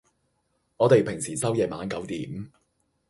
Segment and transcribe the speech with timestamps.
[0.77, 2.51] 我哋平時收夜晚九點